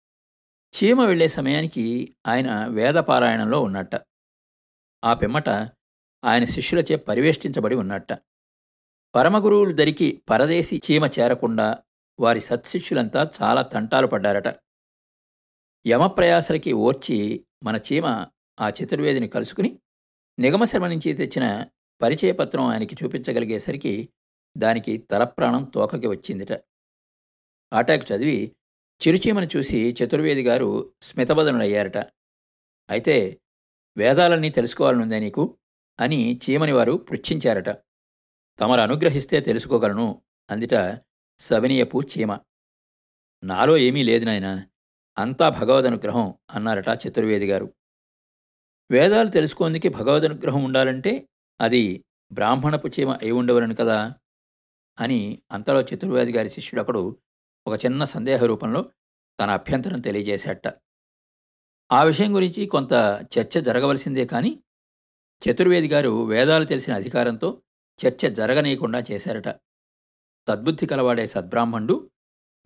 చీమ 0.73 1.03
వెళ్ళే 1.03 1.27
సమయానికి 1.27 2.15
ఆయన 2.27 2.65
వేదపారాయణంలో 2.65 3.61
ఉన్నట్ట. 3.61 3.95
ఆ 5.03 5.13
పిమ్మట 5.13 5.49
ఆయన 6.23 6.45
శిష్యులచే 6.45 6.95
పరివేష్టించబడి 6.95 7.75
ఉన్నట్ట. 7.75 8.13
పరమగురువులు 9.15 9.73
దరికి 9.73 10.21
పరదేశి 10.29 10.81
చీమ 10.91 11.05
చేరకుండా 11.19 11.83
వారి 12.19 12.41
సత్శిష్యులంతా 12.41 13.31
చాలా 13.41 13.61
తంటాలు 13.61 14.07
పడ్డారట. 14.07 14.47
యమప్రయాసలకి 15.87 16.71
ఓర్చి 16.73 17.45
మన 17.63 17.79
చీమ 17.87 18.05
ఆ 18.59 18.69
చతుర్వేదిని 18.69 19.27
కలుసుకుని 19.27 19.79
నిగమశర్మ 20.39 20.87
నుంచి 20.87 21.13
తెచ్చిన 21.13 21.65
పరిచయపత్రం 22.01 22.63
ఆయనకి 22.63 22.95
చూపించగలిగేసరికి 23.03 24.09
దానికి 24.57 24.97
తలప్రాణం 24.97 25.63
తోకకి 25.63 26.07
వచ్చిందిట. 26.07 26.51
ఆటాకు 27.73 28.13
చదివి 28.13 28.55
చిరుచీమను 29.07 29.47
చూసి 29.57 29.95
చతుర్వేది 30.03 30.43
గారు 30.43 30.93
స్మితబదనులయ్యారట 31.01 31.97
అయితే 32.89 33.41
వేదాలన్నీ 33.97 34.49
తెలుసుకోవాలనుందే 34.49 35.19
నీకు? 35.19 35.57
అని 35.99 36.39
చీమని 36.49 36.71
వారు 36.71 36.91
పృచ్ఛించారట. 36.91 37.69
తమరు 38.59 38.81
అనుగ్రహిస్తే 38.81 39.39
తెలుసుకోగలను 39.39 40.21
అందిట 40.49 41.01
సవినీయపు 41.39 42.01
చీమ. 42.01 42.39
నాలో 43.43 43.77
ఏమీ 43.77 44.03
లేదు 44.03 44.25
నాయనా 44.25 44.67
అంతా 45.17 45.49
భగవదనుగ్రహం 45.49 46.33
అన్నారట 46.49 46.85
చతుర్వేది 47.07 47.45
గారు. 47.45 47.73
వేదాలు 48.91 49.29
తెలుసుకుందుకి 49.29 49.89
భగవదనుగ్రహం 49.89 50.63
ఉండాలంటే 50.63 51.29
అది 51.61 52.03
బ్రాహ్మణపు 52.31 52.87
చీమ 52.87 53.11
అయి 53.11 53.31
ఉండవలను 53.31 53.75
కదా? 53.75 54.13
అని 54.99 55.41
అంతలో 55.51 55.81
చతుర్వేది 55.81 56.31
గారి 56.31 56.49
శిష్యుడొకడు 56.49 57.17
ఒక 57.67 57.85
చిన్న 57.85 58.03
సందేహ 58.03 58.45
రూపంలో 58.45 58.91
తన 59.39 59.49
అభ్యంతరం 59.49 60.01
తెలియజేశాట 60.01 60.67
ఆ 61.91 62.03
విషయం 62.03 62.35
గురించి 62.35 62.65
కొంత 62.65 62.93
చర్చ 63.39 63.61
జరగవలసిందే 63.61 64.25
కానీ 64.25 64.59
చతుర్వేది 65.25 65.87
గారు 65.87 66.25
వేదాలు 66.25 66.65
తెలిసిన 66.65 66.93
అధికారంతో 66.93 67.61
చర్చ 68.07 68.33
జరగనీయకుండా 68.33 69.03
చేశారట. 69.11 69.47
తద్బుద్ధి 70.47 70.85
కలవాడే 70.85 71.27
సద్బ్రాహ్మణుడు 71.27 72.11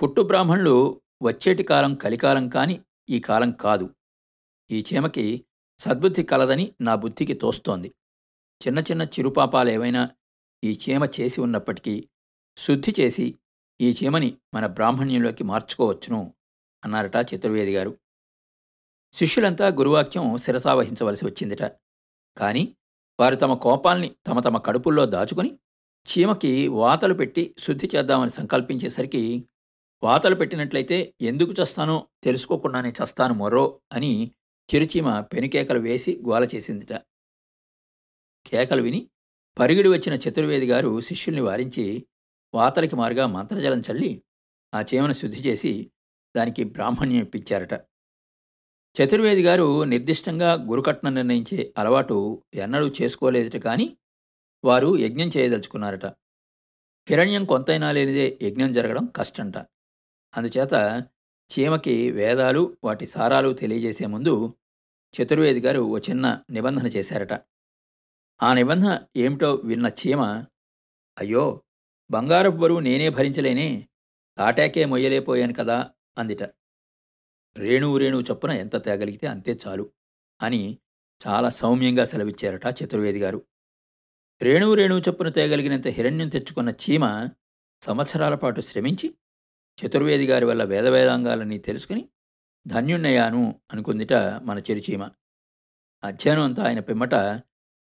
పుట్టు 0.03 0.21
బ్రాహ్మణులు 0.21 1.01
వచ్చేటి 1.23 1.63
కాలం 1.63 1.95
కలికాలం 1.95 2.49
కాని 2.49 2.81
ఈ 3.09 3.19
కాలం 3.19 3.51
కాదు. 3.51 3.95
ఈ 4.71 4.85
చీమకి 4.93 5.45
సద్బుద్ధి 5.79 6.23
కలదని 6.23 6.75
నా 6.81 6.95
బుద్ధికి 6.95 7.33
తోస్తోంది. 7.33 7.93
చిన్న 8.67 8.79
చిన్న 8.79 9.01
చిరుపాపాలు 9.01 9.69
ఏవైనా 9.69 10.09
ఈ 10.63 10.79
చీమ 10.83 11.07
చేసి 11.19 11.41
ఉన్నప్పటికీ 11.41 12.09
శుద్ధి 12.57 12.95
చేసి 12.99 13.39
ఈ 13.81 13.95
చీమని 14.03 14.37
మన 14.53 14.65
బ్రాహ్మణ్యంలోకి 14.67 15.43
మార్చుకోవచ్చును 15.43 16.33
అన్నారట 16.83 17.15
చతుర్వేది 17.35 17.75
గారు. 17.75 17.97
శిష్యులంతా 19.13 19.67
గురువాక్యం 19.67 20.37
శిరసావహించవలసి 20.37 21.25
వచ్చిందిట. 21.25 21.63
కానీ 22.37 22.75
వారు 23.19 23.35
తమ 23.35 23.53
కోపాల్ని 23.53 24.15
తమ 24.27 24.39
తమ 24.39 24.57
కడుపుల్లో 24.57 25.05
దాచుకుని 25.05 25.59
చీమకి 26.07 26.67
వాతలు 26.67 27.13
పెట్టి 27.13 27.55
శుద్ధి 27.59 27.89
చేద్దామని 27.95 28.29
సంకల్పించేసరికి 28.29 29.47
వాతలు 30.03 30.35
పెట్టినట్లయితే 30.35 31.13
ఎందుకు 31.21 31.51
చస్తానో 31.51 32.07
తెలుసుకోకుండానే 32.23 32.89
చస్తాను 32.89 33.33
మొర్రో 33.33 33.81
అని 33.93 34.31
చిరుచీమ 34.75 35.19
పెనుకేకలు 35.19 35.79
వేసి 35.79 36.21
గోల 36.27 36.47
చేసిందిట. 36.55 36.93
కేకలు 38.45 38.81
విని 38.81 39.09
పరిగిడి 39.59 39.89
వచ్చిన 39.89 40.13
చతుర్వేది 40.13 40.67
గారు 40.67 40.99
శిష్యుల్ని 40.99 41.41
వారించి 41.41 42.07
వాతలకి 42.53 42.95
మారుగా 42.95 43.25
మంత్రజలం 43.27 43.81
చల్లి 43.91 44.23
ఆ 44.73 44.81
చీమను 44.81 45.13
శుద్ధి 45.13 45.37
చేసి 45.37 45.91
దానికి 46.35 46.63
బ్రాహ్మణ్యం 46.63 47.21
ఇప్పించారట. 47.21 47.73
చతుర్వేది 48.95 49.43
గారు 49.43 49.83
నిర్దిష్టంగా 49.83 50.53
గురుకట్నం 50.53 51.15
నిర్ణయించే 51.15 51.73
అలవాటు 51.77 52.43
ఎన్నడూ 52.53 52.87
చేసుకోలేదట 53.01 53.57
కానీ 53.57 53.97
వారు 54.63 54.97
యజ్ఞం 54.97 55.29
చేయదలుచుకున్నారట. 55.37 56.05
హిరణ్యం 57.07 57.45
కొంతైనా 57.45 57.91
లేనిదే 57.91 58.39
యజ్ఞం 58.41 58.71
జరగడం 58.71 59.05
కష్టంట. 59.05 59.57
అందుచేత 60.33 60.73
చీమకి 61.51 62.11
వేదాలు 62.11 62.77
వాటి 62.83 63.05
సారాలు 63.07 63.53
తెలియజేసే 63.53 64.05
ముందు 64.05 64.53
చతుర్వేది 65.13 65.59
గారు 65.59 65.79
ఓ 65.79 65.97
చిన్న 65.97 66.43
నిబంధన 66.49 66.87
చేశారట. 66.87 67.33
ఆ 68.43 68.53
నిబంధన 68.53 69.05
ఏమిటో 69.15 69.53
విన్న 69.53 69.87
చీమ 69.87 70.21
అయ్యో 71.17 71.63
బంగారపు 72.11 72.55
బరువు 72.55 72.79
నేనే 72.79 73.09
భరించలేనే 73.09 73.87
తాటాకే 74.37 74.85
మొయ్యలేపోయాను 74.85 75.53
కదా 75.53 75.91
అందిట. 76.17 76.43
రేణువు 77.57 77.97
రేణువు 77.97 78.21
చొప్పున 78.21 78.51
ఎంత 78.51 78.85
తేగలిగితే 78.85 79.27
అంతే 79.27 79.57
చాలు 79.67 79.91
అని 80.41 80.79
చాలా 81.27 81.49
సౌమ్యంగా 81.49 82.03
సెలవిచ్చారట 82.03 82.67
చతుర్వేది 82.67 83.19
గారు. 83.19 83.45
రేణువు 84.41 84.73
రేణువు 84.73 84.99
చొప్పున 84.99 85.29
తేగలిగినంత 85.29 85.87
హిరణ్యం 85.87 86.29
తెచ్చుకున్న 86.29 86.69
చీమ 86.69 87.29
సంవత్సరాల 87.81 88.35
పాటు 88.35 88.61
శ్రమించి 88.61 89.07
చతుర్వేది 89.77 90.25
గారి 90.27 90.45
వల్ల 90.45 90.63
వేదవేదాంగాలని 90.63 91.57
తెలుసుకుని 91.59 92.09
ధన్యున్నయ్యాను 92.67 93.61
అనుకుందిట 93.71 94.13
మన 94.43 94.59
చిరుచీమ. 94.59 95.03
అధ్యయనం 96.03 96.43
అంతా 96.43 96.63
ఆయన 96.67 96.79
పిమ్మట 96.79 97.15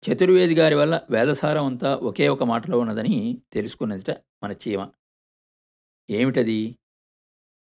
చతుర్వేది 0.05 0.55
గారి 0.55 0.75
వల్ల 0.75 1.07
వేదసారం 1.09 1.65
అంతా 1.65 1.95
ఒకే 1.95 2.27
ఒక 2.27 2.43
మాటలో 2.43 2.79
ఉన్నదని 2.79 3.41
తెలుసుకున్నదిట 3.53 4.11
మన 4.43 4.51
చీమ. 4.51 4.91
ఏమిటది? 6.09 6.79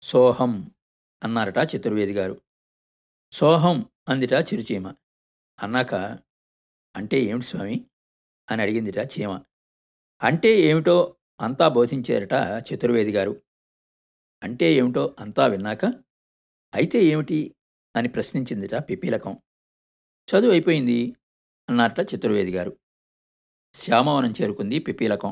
సోహం 0.02 0.72
అన్నారట 1.24 1.58
చతుర్వేది 1.75 2.13
గారు. 2.13 2.42
సోహం 3.32 3.86
అందిట 4.10 4.34
చిరుచీమ. 4.34 4.94
అన్నాక 5.60 5.96
అంటే 6.96 7.20
ఏమిటి 7.20 7.46
స్వామి? 7.46 7.86
అని 8.52 8.62
అడిగిందిట 8.62 8.98
చీమ. 8.98 9.42
అంటే 10.22 10.50
ఏమిటో 10.50 11.16
అంతా 11.42 11.68
బోధించారట 11.68 12.63
చతుర్వేది 12.74 13.12
గారు. 13.12 13.42
అంటే 14.44 14.74
ఏమిటో 14.74 15.16
అంతా 15.20 15.46
విన్నాక 15.46 15.86
అయితే 16.74 17.00
ఏమిటి? 17.00 17.56
అని 17.96 18.08
ప్రశ్నించిందిట 18.08 18.75
పిపీలకం. 18.75 19.38
చదువు 20.30 20.52
అయిపోయింది. 20.52 21.16
అన్నట్ల 21.70 22.01
చతుర్వేది 22.01 22.51
గారు. 22.51 22.77
శ్యామవనం 23.74 24.34
చేరుకుంది 24.41 24.79
పిపీలకం. 24.79 25.32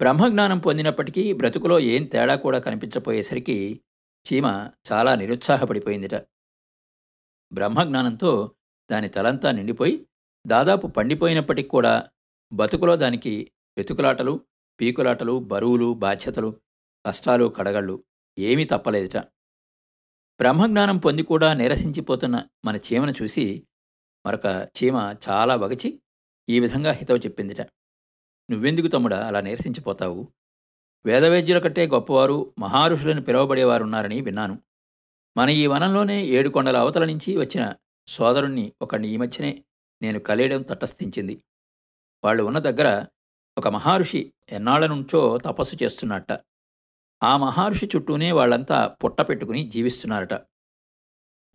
బ్రహ్మజ్ఞానం 0.00 0.58
పొందినప్పటికీ 0.58 1.32
బ్రతుకులో 1.32 1.80
ఏం 1.80 2.04
తేడా 2.04 2.34
కూడా 2.34 2.58
కనిపించపోయేసరికి 2.58 3.80
చీమ 4.26 4.70
చాలా 4.92 5.14
నిరుత్సాహపడిపోయిందిట. 5.14 6.14
బ్రహ్మజ్ఞానంతో 7.52 8.54
దాని 8.90 9.08
తలంతా 9.08 9.50
నిండిపోయి 9.50 10.06
దాదాపు 10.46 10.86
పండిపోయినప్పటికి 10.86 11.68
కూడా 11.68 12.08
బతుకులో 12.52 12.96
దానికి 12.96 13.52
వెతుకులాటలు 13.76 14.40
పీకులాటలు 14.80 15.38
బరువులు 15.38 15.94
బాధ్యతలు 15.94 16.60
కష్టాలు 17.06 17.46
కడగళ్ళు 17.46 18.04
ఏమీ 18.38 18.64
తప్పలేదుట. 18.64 19.16
బ్రహ్మజ్ఞానం 20.40 20.98
పొంది 20.98 21.22
కూడా 21.22 21.54
నీరసించిపోతున్న 21.54 22.44
మన 22.64 22.76
చీమను 22.76 23.12
చూసి 23.22 23.66
మరొక 24.26 24.68
చీమ 24.78 25.14
చాలా 25.28 25.54
వగచి 25.54 26.00
ఈ 26.48 26.60
విధంగా 26.60 26.92
హితవు 26.92 27.16
చెప్పిందిట. 27.16 27.60
నువ్వెందుకు 28.50 28.86
తమ్ముడా 28.86 29.26
అలా 29.26 29.40
నీరసించిపోతావు? 29.40 30.32
వేదవేద్యుల 31.06 31.58
కంటే 31.58 31.86
గొప్పవారు 31.86 32.54
మహారుషులను 32.58 33.22
పిలువబడేవారున్నారని 33.22 34.20
విన్నాను. 34.20 34.62
మన 35.36 35.48
ఈ 35.50 35.66
వనంలోనే 35.66 36.26
ఏడు 36.26 36.48
కొండల 36.48 36.76
అవతల 36.76 37.04
నుంచి 37.04 37.36
వచ్చిన 37.36 37.74
సోదరుణ్ణి 38.08 38.72
ఒకడిని 38.82 39.08
ఈ 39.08 39.16
మధ్యనే 39.16 39.64
నేను 40.02 40.18
కలియడం 40.18 40.62
తటస్థించింది. 40.62 41.42
వాళ్ళు 42.24 42.42
ఉన్న 42.42 42.58
దగ్గర 42.58 43.06
ఒక 43.58 43.68
మహర్షి 43.68 44.32
ఎన్నాళ్ళ 44.48 44.86
నుంచో 44.86 45.38
తపస్సు 45.38 45.76
చేస్తున్నట్ట 45.82 46.32
ఆ 47.22 47.36
మహర్షి 47.36 47.86
చుట్టూనే 47.86 48.32
వాళ్ళంతా 48.32 48.86
పుట్ట 48.86 49.20
పెట్టుకుని 49.20 49.70
జీవిస్తున్నారట. 49.70 50.34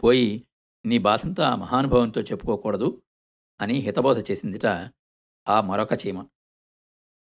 పోయి 0.04 0.48
నీ 0.86 0.98
బాధంతా 0.98 1.48
ఆ 1.48 1.56
మహానుభవంతో 1.56 2.22
చెప్పుకోకూడదు 2.22 3.02
అని 3.62 3.74
హితబోధ 3.74 4.32
చేసిందిట 4.32 4.66
ఆ 5.48 5.62
మరొక 5.62 6.08
చీమ. 6.08 6.26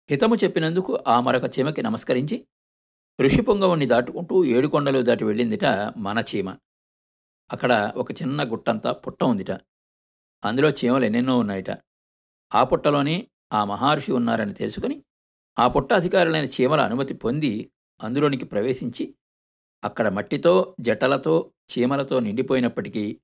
హితము 0.10 0.36
చెప్పినందుకు 0.36 1.04
ఆ 1.08 1.20
మరొక 1.20 1.60
చీమకి 1.60 1.84
నమస్కరించి 1.84 2.48
ఋషిపుంగవుణ్ణి 3.22 3.86
దాటుకుంటూ 3.86 4.46
ఏడుకొండలు 4.46 5.02
దాటి 5.02 5.24
వెళ్ళిందిట 5.24 5.66
మన 5.98 6.24
చీమ. 6.36 6.58
అక్కడ 7.52 7.94
ఒక 7.96 8.12
చిన్న 8.12 8.52
గుట్టంతా 8.52 8.92
పుట్ట 8.92 9.24
ఉందిట. 9.24 9.52
అందులో 10.46 10.70
చీమలు 10.70 11.06
ఎన్నెన్నో 11.06 11.38
ఉన్నాయిట. 11.38 11.70
ఆ 12.56 12.64
పుట్టలోనే 12.64 13.28
ఆ 13.54 13.66
మహర్షి 13.66 14.12
ఉన్నారని 14.12 14.54
తెలుసుకుని 14.54 15.04
ఆ 15.60 15.68
పుట్ట 15.68 15.94
అధికారులైన 15.94 16.46
చీమల 16.46 16.82
అనుమతి 16.82 17.14
పొంది 17.14 17.72
అందులోనికి 18.04 18.46
ప్రవేశించి 18.46 19.16
అక్కడ 19.84 20.10
మట్టితో 20.10 20.76
జటలతో 20.80 21.52
చీమలతో 21.72 22.20
నిండిపోయినప్పటికీ 22.20 23.20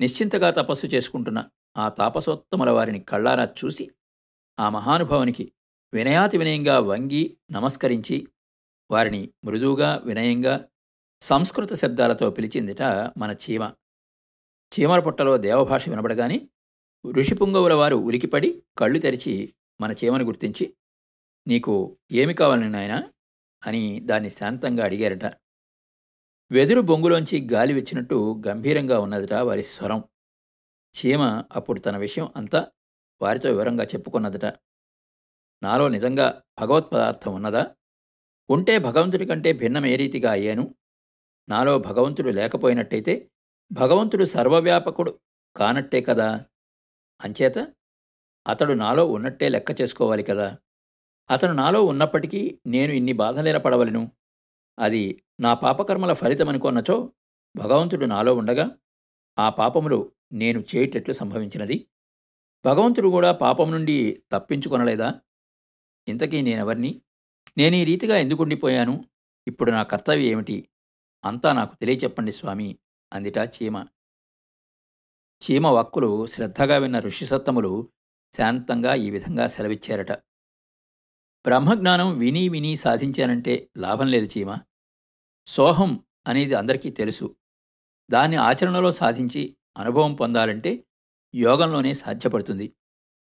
నిశ్చింతగా 0.00 0.50
తపస్సు 0.50 0.86
చేసుకుంటున్న 0.86 1.48
ఆ 1.76 1.88
తాపసోత్తముల 1.88 2.70
వారిని 2.70 3.00
కళ్ళారా 3.00 3.48
చూసి 3.64 3.90
ఆ 4.60 4.68
మహానుభావునికి 4.68 5.52
వినయాతి 5.94 6.38
వినయంగా 6.38 6.78
వంగి 6.78 7.36
నమస్కరించి 7.52 8.28
వారిని 8.90 9.30
మృదువుగా 9.44 10.02
వినయంగా 10.04 10.64
సంస్కృత 11.22 11.74
శబ్దాలతో 11.74 12.30
పిలిచిందిట 12.30 12.82
మన 13.18 13.36
చీమ. 13.50 13.72
చీమల 14.72 15.00
పుట్టలో 15.00 15.38
దేవభాష 15.38 15.88
వినబడగానే 15.88 16.48
ఋషిపుంగవుల 17.12 17.74
వారు 17.74 17.96
ఉలికిపడి 17.96 18.62
కళ్ళు 18.78 18.98
తెరిచి 18.98 19.54
మన 19.80 19.92
చీమను 19.92 20.24
గుర్తించి 20.24 20.74
నీకు 21.48 21.96
ఏమి 22.12 22.34
కావాలని 22.34 22.70
నాయనా? 22.70 23.02
అని 23.66 24.00
దాన్ని 24.00 24.30
శాంతంగా 24.30 24.84
అడిగారట. 24.84 25.24
వెదురు 26.52 26.80
బొంగులోంచి 26.80 27.48
గాలి 27.52 27.74
వచ్చినట్టు 27.74 28.42
గంభీరంగా 28.46 29.00
ఉన్నదట 29.00 29.32
వారి 29.32 29.62
స్వరం. 29.62 30.04
చీమ 30.94 31.44
అప్పుడు 31.52 31.80
తన 31.80 31.96
విషయం 31.96 32.32
అంతా 32.36 32.66
వారితో 33.22 33.48
వివరంగా 33.50 33.84
చెప్పుకున్నదట. 33.84 34.44
నాలో 35.62 35.88
నిజంగా 35.88 36.42
భగవత్ 36.60 36.92
పదార్థం 36.92 37.34
ఉన్నదా? 37.34 37.74
ఉంటే 38.50 38.78
భగవంతుడి 38.78 39.26
కంటే 39.26 39.52
భిన్నమే 39.52 39.96
రీతిగా 39.96 40.30
అయ్యాను. 40.30 40.74
నాలో 41.48 41.78
భగవంతుడు 41.78 42.30
లేకపోయినట్టయితే 42.30 43.30
భగవంతుడు 43.72 44.24
సర్వవ్యాపకుడు 44.24 45.20
కానట్టే 45.56 46.00
కదా? 46.00 46.44
అంచేత 47.20 47.58
అతడు 48.48 48.72
నాలో 48.72 49.06
ఉన్నట్టే 49.06 49.48
లెక్క 49.48 49.80
చేసుకోవాలి 49.80 50.22
కదా? 50.22 50.58
అతను 51.30 51.52
నాలో 51.52 51.84
ఉన్నప్పటికీ 51.84 52.58
నేను 52.66 52.92
ఇన్ని 52.92 53.12
బాధలేల 53.12 53.56
పడవలను 53.56 54.12
అది 54.78 55.22
నా 55.40 55.54
పాపకర్మల 55.54 56.12
ఫలితమనుకొన్నచో 56.12 57.12
భగవంతుడు 57.56 58.06
నాలో 58.06 58.34
ఉండగా 58.34 58.78
ఆ 59.38 59.48
పాపములు 59.48 60.12
నేను 60.32 60.64
చేయటట్లు 60.76 61.14
సంభవించినది. 61.14 61.88
భగవంతుడు 62.64 63.08
కూడా 63.08 63.32
పాపం 63.32 63.70
నుండి 63.70 64.22
తప్పించుకొనలేదా? 64.32 65.20
ఇంతకీ 66.08 66.40
నేనెవర్ని? 66.42 67.02
నేను 67.58 67.76
ఈ 67.76 67.84
రీతిగా 67.84 68.16
ఎందుకుండిపోయాను? 68.16 69.04
ఇప్పుడు 69.48 69.70
నా 69.70 69.82
కర్తవ్యం 69.82 70.26
ఏమిటి? 70.26 70.68
అంతా 71.24 71.52
నాకు 71.52 71.76
తెలియచెప్పండి 71.76 72.32
స్వామి 72.32 72.78
అందిట 73.12 73.38
చీమ. 73.38 73.86
చీమ 75.42 75.66
వక్కులు 75.66 76.26
శ్రద్ధగా 76.26 76.76
విన్న 76.76 76.98
ఋషిసత్తములు 76.98 77.92
శాంతంగా 78.36 78.94
ఈ 78.94 79.10
విధంగా 79.10 79.46
సెలవిచ్చారట. 79.46 80.12
బ్రహ్మజ్ఞానం 81.46 82.18
విని 82.18 82.48
విని 82.48 82.76
సాధించానంటే 82.76 83.68
లాభం 83.78 84.06
లేదు 84.06 84.38
చీమ. 84.38 84.58
సోహం 85.46 86.04
అనేది 86.26 86.54
అందరికీ 86.54 86.90
తెలుసు. 86.90 87.36
దాన్ని 88.10 88.36
ఆచరణలో 88.36 88.92
సాధించి 88.92 89.56
అనుభవం 89.78 90.14
పొందాలంటే 90.14 90.84
యోగంలోనే 91.34 91.94
సాధ్యపడుతుంది. 91.94 92.72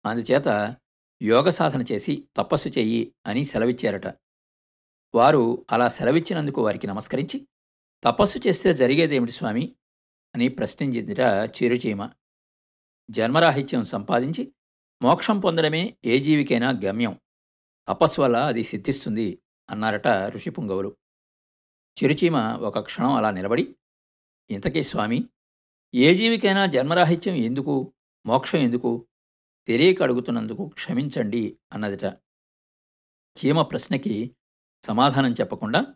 అందుచేత 0.07 0.77
యోగ 1.23 1.51
సాధన 1.51 1.83
చేసి 1.93 2.29
తపస్సు 2.37 2.69
చెయ్యి 2.69 3.15
అని 3.27 3.45
సెలవిచ్చారట. 3.45 4.07
వారు 5.15 5.67
అలా 5.73 5.89
సెలవిచ్చినందుకు 5.89 6.65
వారికి 6.65 6.87
నమస్కరించి 6.87 7.49
తపస్సు 8.05 8.39
చేస్తే 8.49 8.75
జరిగేదేమిటి 8.75 9.33
స్వామి? 9.33 9.77
అని 10.35 10.49
ప్రశ్నించిందిట 10.49 11.21
చిరుచీమ. 11.21 12.11
జన్మరాహిత్యం 13.11 13.85
సంపాదించి 13.85 14.53
మోక్షం 15.03 15.41
పొందడమే 15.41 15.97
ఏ 16.05 16.19
జీవికైనా 16.19 16.71
గమ్యం. 16.85 17.21
తపస్సు 17.89 18.21
వల్ల 18.21 18.37
అది 18.37 18.65
సిద్ధిస్తుంది 18.65 19.39
అన్నారట 19.71 20.09
ఋషిపుంగవులు 20.09 20.97
చిరుచీమ 21.97 22.37
ఒక 22.39 22.79
క్షణం 22.79 23.13
అలా 23.13 23.31
నిలబడి 23.31 23.77
ఇంతకీ 24.51 24.83
స్వామి 24.83 25.29
ఏ 25.95 26.15
జీవికైనా 26.15 26.67
జన్మరాహిత్యం 26.67 27.35
ఎందుకు 27.35 27.95
మోక్షం 28.27 28.59
ఎందుకు 28.59 29.07
తెలియక 29.67 30.03
అడుగుతున్నందుకు 30.03 30.69
క్షమించండి 30.69 31.59
అన్నదిట. 31.73 32.05
చీమ 33.37 33.63
ప్రశ్నకి 33.63 34.37
సమాధానం 34.85 35.33
చెప్పకుండా 35.33 35.87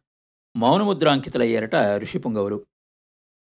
మౌనముద్రాంకితులయ్యారట 0.57 1.77
ఋషిపుంగవులు 1.77 2.67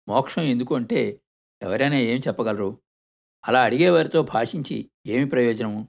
మోక్షం 0.08 0.42
ఎందుకు 0.42 0.74
అంటే 0.74 1.20
ఎవరైనా 1.62 1.98
ఏం 1.98 2.20
చెప్పగలరు? 2.28 2.80
అలా 3.48 3.62
అడిగేవారితో 3.62 4.22
భాషించి 4.22 4.90
ఏమి 5.06 5.28
ప్రయోజనము? 5.28 5.88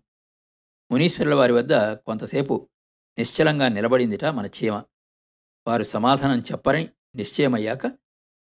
మునీశ్వరుల 0.92 1.34
వారి 1.34 1.54
వద్ద 1.54 1.94
కొంతసేపు 1.94 2.70
నిశ్చలంగా 3.18 3.68
నిలబడిందిట 3.68 4.26
మన 4.26 4.46
చీమ. 4.46 4.84
వారు 5.68 5.84
సమాధానం 5.84 6.40
చెప్పరని 6.40 6.90
నిశ్చయమయ్యాక 7.16 7.86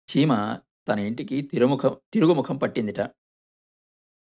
చీమ 0.09 0.59
తన 0.87 0.99
ఇంటికి 0.99 1.41
తిరుముఖం 1.41 1.97
తిరుగుముఖం 2.13 2.57
పట్టిందిట. 2.57 2.99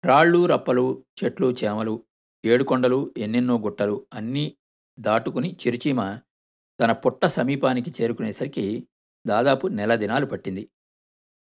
రాళ్ళు 0.05 0.47
రప్పలు 0.47 1.05
చెట్లు 1.25 1.53
చేమలు 1.65 2.05
ఏడుకొండలు 2.45 3.15
ఎన్నెన్నో 3.17 3.59
గుట్టలు 3.59 4.07
అన్నీ 4.15 4.57
దాటుకుని 5.01 5.57
చిరుచీమ 5.67 6.19
తన 6.81 6.93
పుట్ట 6.93 7.27
సమీపానికి 7.27 7.95
చేరుకునేసరికి 8.03 8.89
దాదాపు 9.27 9.67
నెల 9.67 9.95
దినాలు 9.95 10.27
పట్టింది. 10.27 10.71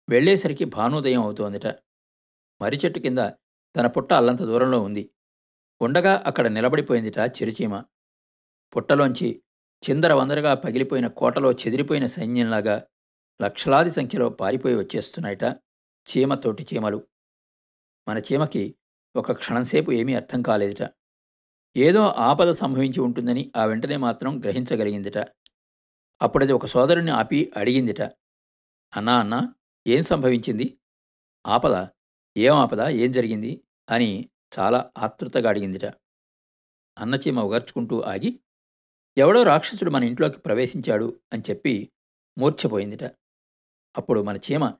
వెళ్ళేసరికి 0.09 0.65
భానుదయం 0.65 1.21
అవుతోందిట. 1.21 1.67
మర్రి 2.61 2.79
చెట్టు 2.85 2.99
కింద 2.99 3.19
తన 3.75 3.87
పుట్ట 3.87 4.13
అల్లంత 4.13 4.39
దూరంలో 4.39 4.81
ఉంది. 4.81 5.09
ఉండగా 5.81 6.23
అక్కడ 6.25 6.47
నిలబడిపోయిందిట 6.47 7.19
చిరుచీమ. 7.19 7.83
పుట్టలోంచి 8.75 9.41
చిందర 9.89 10.13
వందరగా 10.13 10.53
పగిలిపోయిన 10.53 11.07
కోటలో 11.07 11.51
చెదిరిపోయిన 11.51 12.05
సైన్యంలాగా 12.05 12.87
లక్షలాది 13.41 13.91
సంఖ్యలో 13.91 14.29
పారిపోయి 14.29 14.75
వచ్చేస్తున్నాయట 14.75 15.43
చీమ 16.07 16.35
తోటి 16.35 16.67
చీమలు. 16.73 17.07
మన 18.07 18.17
చీమకి 18.17 18.75
ఒక 19.15 19.31
క్షణంసేపు 19.31 19.91
ఏమీ 19.91 20.13
అర్థం 20.13 20.41
కాలేదుట. 20.41 20.89
ఏదో 21.77 22.01
ఆపద 22.07 22.51
సంభవించి 22.51 22.99
ఉంటుందని 22.99 23.51
ఆ 23.55 23.65
వెంటనే 23.65 23.97
మాత్రం 23.97 24.39
గ్రహించగలిగిందిట. 24.39 25.17
అప్పుడది 26.21 26.53
ఒక 26.53 26.65
సోదరుని 26.65 27.11
ఆపి 27.11 27.53
అడిగిందిట. 27.57 28.01
అన్నా 28.95 29.19
అన్నా 29.19 29.53
ఏం 29.87 30.03
సంభవించింది? 30.03 30.79
ఆపద? 31.47 31.87
ఏం 32.37 32.53
ఆపద? 32.53 32.89
ఏం 32.89 33.11
జరిగింది? 33.11 33.61
అని 33.89 34.29
చాలా 34.59 34.91
ఆతృతగా 34.97 35.49
అడిగిందిట. 35.49 35.85
అన్నచీమ 36.97 37.39
ఉగర్చుకుంటూ 37.39 38.01
ఆగి 38.01 38.39
ఎవడో 39.17 39.43
రాక్షసుడు 39.43 39.89
మన 39.89 40.03
ఇంట్లోకి 40.03 40.39
ప్రవేశించాడు 40.39 41.19
అని 41.33 41.43
చెప్పి 41.49 41.91
మూర్ఛపోయిందిట. 42.37 43.03
అప్పుడు 43.97 44.21
మన 44.21 44.37
చీమ 44.37 44.73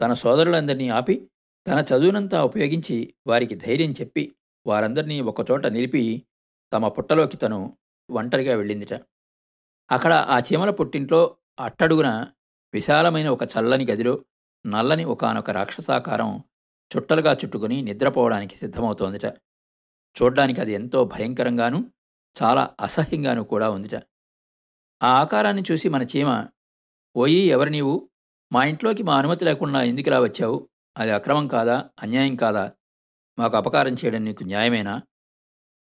తన 0.00 0.14
సోదరులందరినీ 0.14 0.88
ఆపి 0.88 1.28
తన 1.66 1.84
చదువునంతా 1.90 2.44
ఉపయోగించి 2.44 3.14
వారికి 3.26 3.54
ధైర్యం 3.54 3.92
చెప్పి 3.92 4.34
వారందరినీ 4.66 5.20
ఒకచోట 5.20 5.66
నిలిపి 5.66 6.26
తమ 6.72 6.88
పుట్టలోకి 6.88 7.36
తను 7.36 7.76
ఒంటరిగా 8.10 8.56
వెళ్ళిందిట. 8.56 8.94
అక్కడ 9.90 10.12
ఆ 10.12 10.38
చీమల 10.38 10.70
పుట్టింట్లో 10.70 11.36
అట్టడుగున 11.60 12.26
విశాలమైన 12.74 13.28
ఒక 13.28 13.42
చల్లని 13.44 13.86
గదిలో 13.86 14.24
నల్లని 14.66 15.04
ఒకానొక 15.04 15.50
రాక్షసాకారం 15.50 16.44
చుట్టలుగా 16.96 17.32
చుట్టుకుని 17.32 17.82
నిద్రపోవడానికి 17.82 18.56
సిద్ధమవుతోందిట. 18.56 19.24
చూడ్డానికి 20.22 20.60
అది 20.60 20.72
ఎంతో 20.72 21.04
భయంకరంగాను 21.04 21.92
చాలా 22.42 22.74
అసహ్యంగాను 22.80 23.44
కూడా 23.44 23.70
ఉందిట. 23.70 23.94
ఆ 25.02 25.20
ఆకారాన్ని 25.20 25.62
చూసి 25.72 25.88
మన 25.88 26.02
చీమ 26.02 26.46
ఓయి 27.16 27.38
ఎవరు 27.38 27.68
నీవు? 27.68 28.10
మా 28.52 28.64
ఇంట్లోకి 28.64 29.02
మా 29.02 29.18
అనుమతి 29.18 29.44
లేకుండా 29.44 29.82
ఎందుకులా 29.82 30.20
వచ్చావు? 30.20 30.68
అది 30.98 31.10
అక్రమం 31.10 31.48
కాదా? 31.48 31.90
అన్యాయం 32.02 32.36
కాదా? 32.36 32.72
మాకు 33.38 33.56
అపకారం 33.56 33.92
చేయడం 33.92 34.24
నీకు 34.24 34.44
న్యాయమేనా? 34.44 35.02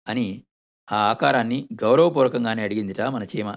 అని 0.07 0.43
ఆ 0.91 0.95
ఆకారాన్ని 0.95 1.69
గౌరవపూర్వకంగానే 1.83 2.63
అడిగిందిట 2.63 3.01
మన 3.01 3.23
చీమ. 3.23 3.55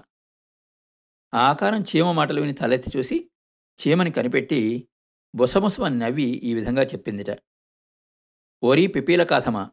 ఆ 1.33 1.47
ఆకారం 1.49 1.81
చీమ 1.81 2.11
మాటలు 2.11 2.41
విని 2.41 2.53
తలెత్తి 2.53 2.97
చూసి 2.97 3.29
చీమని 3.87 4.11
కనిపెట్టి 4.11 4.87
బుసబుసమని 5.35 5.99
నవ్వి 5.99 6.23
ఈ 6.23 6.53
విధంగా 6.53 6.83
చెప్పిందిట. 6.83 7.37
ఓరీ 8.63 8.87
పిపీల 8.87 9.23
కాథమా 9.23 9.71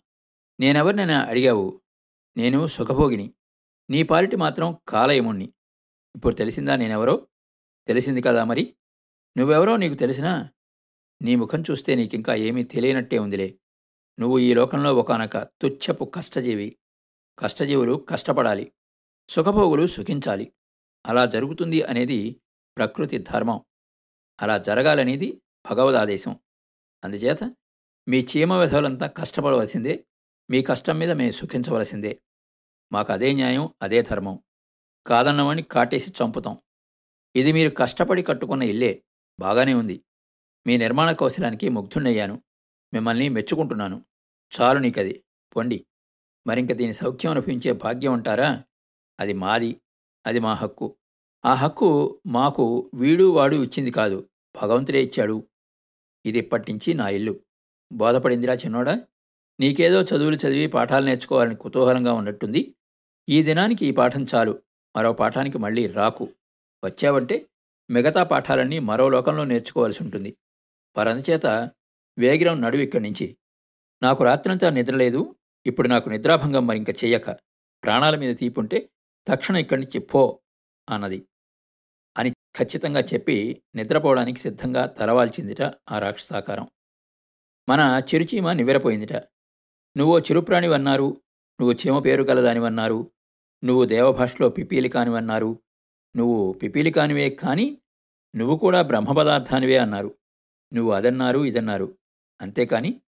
నేనెవరినైనా 0.61 1.21
అడిగావు? 1.21 1.83
నేను 2.37 2.67
సుఖభోగిని. 2.67 3.35
నీ 3.91 4.03
పాలిటి 4.03 4.37
మాత్రం 4.37 4.79
కాలయముణ్ణి. 4.89 5.53
ఇప్పుడు 6.17 6.35
తెలిసిందా 6.35 6.77
నేనెవరో? 6.77 7.29
తెలిసింది 7.87 8.23
కదా 8.23 8.45
మరి? 8.45 8.77
నువ్వెవరో 9.39 9.77
నీకు 9.77 9.95
తెలిసినా 9.95 10.51
నీ 11.23 11.35
ముఖం 11.35 11.63
చూస్తే 11.71 11.95
నీకింకా 11.95 12.35
ఏమీ 12.35 12.65
తెలియనట్టే 12.65 13.19
ఉందిలే. 13.19 13.59
నువ్వు 14.21 14.39
ఈ 14.39 14.55
లోకంలో 14.55 14.95
ఒకనొక 14.95 15.37
తుచ్చపు 15.39 16.05
కష్టజీవి. 16.05 16.79
కష్టజీవులు 17.39 17.95
కష్టపడాలి. 17.95 18.73
సుఖభోగులు 19.29 19.87
సుఖించాలి. 19.87 20.53
అలా 21.07 21.25
జరుగుతుంది 21.25 21.83
అనేది 21.83 22.41
ప్రకృతి 22.77 23.19
ధర్మం. 23.19 23.61
అలా 24.41 24.59
జరగాలనేది 24.59 25.43
భగవదాదేశం. 25.71 26.41
అందుచేత 27.05 27.57
మీ 28.09 28.27
చీమ 28.37 28.53
వ్యధవులంతా 28.53 29.07
కష్టపడవలసిందే. 29.07 30.07
మీ 30.51 30.63
కష్టం 30.63 30.99
మీద 30.99 31.11
మేము 31.11 31.31
సుఖించవలసిందే. 31.31 32.23
మాకు 32.93 33.13
అదే 33.13 33.33
న్యాయం 33.33 33.69
అదే 33.83 34.03
ధర్మం. 34.03 34.39
కాదన్నవాణ్ణి 35.07 35.63
కాటేసి 35.63 36.11
చంపుతాం. 36.11 36.59
ఇది 37.37 37.53
మీరు 37.53 37.71
కష్టపడి 37.71 38.23
కట్టుకున్న 38.23 38.63
ఇల్లే. 38.63 39.05
బాగానే 39.41 39.75
ఉంది. 39.75 40.05
మీ 40.67 40.77
నిర్మాణ 40.77 41.13
కౌశలానికి 41.13 41.69
ముగ్ధుణ్ణయ్యాను. 41.69 42.43
మిమ్మల్ని 42.95 43.29
మెచ్చుకుంటున్నాను. 43.29 44.05
చాలు 44.61 44.79
నీకది. 44.79 45.25
పొండి. 45.57 45.87
మరింక 46.47 46.73
దీని 46.73 46.95
సౌఖ్యం 46.95 47.33
అనుభవించే 47.33 47.73
భాగ్యం 47.73 48.13
అంటారా? 48.13 48.65
అది 49.21 49.33
మాది. 49.33 49.81
అది 50.27 50.39
మా 50.39 50.55
హక్కు. 50.55 50.97
ఆ 51.45 51.55
హక్కు 51.55 52.21
మాకు 52.27 52.91
వీడు 52.95 53.33
వాడు 53.33 53.57
ఇచ్చింది 53.57 53.91
కాదు. 53.91 54.31
భగవంతుడే 54.63 55.03
ఇచ్చాడు. 55.03 55.49
ఇది 56.27 56.39
ఇప్పటినుంచి 56.39 56.95
నా 56.95 57.09
ఇల్లు. 57.09 57.41
బోధపడిందిరా 57.93 58.55
చిన్నోడా? 58.55 59.03
నీకేదో 59.61 60.03
చదువులు 60.03 60.37
చదివి 60.37 60.67
పాఠాలు 60.67 61.05
నేర్చుకోవాలని 61.05 61.57
కుతూహలంగా 61.57 62.13
ఉన్నట్టుంది. 62.13 62.75
ఈ 63.29 63.43
దినానికి 63.43 63.87
ఈ 63.87 63.91
పాఠం 63.91 64.27
చాలు. 64.35 64.63
మరో 64.97 65.13
పాఠానికి 65.13 65.59
మళ్ళీ 65.59 65.87
రాకు. 65.87 66.29
వచ్చావంటే 66.85 67.47
మిగతా 67.91 68.23
పాఠాలన్నీ 68.23 68.79
మరో 68.79 69.09
లోకంలో 69.09 69.45
నేర్చుకోవాల్సి 69.45 70.03
ఉంటుంది. 70.03 70.37
పరంచేత 70.97 71.47
వేగిరం 72.19 72.61
నడువు 72.61 72.83
ఇక్కడి 72.83 73.03
నుంచి 73.03 73.37
నాకు 74.03 74.25
రాత్రంతా 74.25 74.71
నిద్రలేదు 74.71 75.37
ఇప్పుడు 75.67 75.89
నాకు 75.89 76.09
నిద్రాభంగం 76.09 76.67
మరింక 76.67 76.91
చెయ్యక. 76.91 77.31
ప్రాణాల 77.85 78.17
మీద 78.17 78.37
తీపుంటే 78.37 78.89
తక్షణం 79.29 79.59
ఇక్కడి 79.59 79.81
నుంచి 79.81 80.01
పో 80.01 80.41
అన్నది. 80.91 81.23
ఖచ్చితంగా 82.59 83.01
చెప్పి 83.01 83.63
నిద్రపోవడానికి 83.75 84.41
సిద్ధంగా 84.41 84.87
తలవాల్చిందిట 84.87 85.63
ఆ 85.63 85.99
రాక్షసాకారం 85.99 86.69
మన 87.69 88.03
చిరుచీమ 88.15 88.53
నివ్వెరపోయిందిట. 88.53 89.13
నువ్వో 89.97 90.19
చిరుప్రాణివన్నారు 90.19 91.21
నువ్వు 91.61 91.73
చీమ 91.73 91.99
పేరు 91.99 92.23
గలదానివన్నారు 92.23 93.11
నువ్వు 93.65 93.85
దేవభాషలో 93.85 94.49
పిపీలి 94.49 94.89
కానివన్నారు 94.89 95.59
నువ్వు 96.17 96.53
పిపీలి 96.53 96.91
కానివే 96.91 97.31
కానీ 97.31 97.79
నువ్వు 98.37 98.57
కూడా 98.57 98.83
బ్రహ్మ 98.83 99.13
పదార్థానివే 99.13 99.77
అన్నారు. 99.77 100.15
నువ్వు 100.75 100.93
అదన్నారు 100.93 101.45
ఇదన్నారు. 101.45 101.99
అంతేకాని 102.41 103.01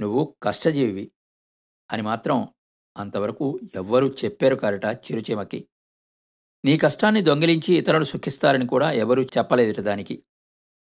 నువ్వు 0.00 0.34
కష్టజీవివి. 0.42 1.10
అని 1.92 2.02
మాత్రం 2.02 2.48
అంతవరకు 2.96 3.60
ఎవ్వరూ 3.74 4.08
చెప్పారు 4.08 4.54
కారట 4.56 4.84
చిరుచీమకి. 4.84 5.66
నీ 6.64 6.76
కష్టాన్ని 6.76 7.20
దొంగిలించి 7.20 7.74
ఇతరులు 7.74 8.04
సుఖిస్తారని 8.04 8.66
కూడా 8.66 8.92
ఎవరూ 8.92 9.22
చెప్పలేదుట 9.22 9.84
దానికి. 9.84 10.22